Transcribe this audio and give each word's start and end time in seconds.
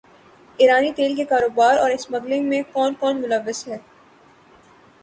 ایرانی 0.59 0.91
تیل 0.93 1.15
کے 1.15 1.25
کاروبار 1.25 1.77
اور 1.77 1.91
اسمگلنگ 1.91 2.49
میں 2.49 2.61
کون 2.73 2.93
کون 2.93 3.21
ملوث 3.21 3.67
ہے 3.67 3.77